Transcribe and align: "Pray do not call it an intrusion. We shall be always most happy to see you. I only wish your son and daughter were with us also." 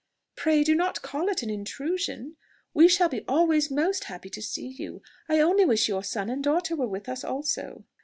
"Pray 0.35 0.63
do 0.63 0.73
not 0.73 1.03
call 1.03 1.29
it 1.29 1.43
an 1.43 1.51
intrusion. 1.51 2.35
We 2.73 2.87
shall 2.87 3.07
be 3.07 3.23
always 3.27 3.69
most 3.69 4.05
happy 4.05 4.31
to 4.31 4.41
see 4.41 4.69
you. 4.69 5.03
I 5.29 5.39
only 5.39 5.63
wish 5.63 5.87
your 5.87 6.03
son 6.03 6.27
and 6.27 6.43
daughter 6.43 6.75
were 6.75 6.87
with 6.87 7.07
us 7.07 7.23
also." 7.23 7.85